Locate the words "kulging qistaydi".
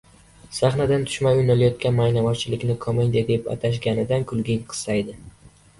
4.35-5.21